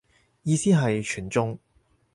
[0.41, 1.59] 意思係全中